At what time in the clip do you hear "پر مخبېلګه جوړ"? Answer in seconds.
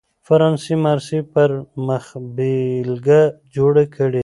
1.33-3.73